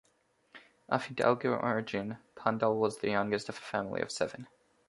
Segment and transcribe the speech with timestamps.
[0.89, 4.47] Of Hidalgo origin, Pondal was the youngest of a family of seven.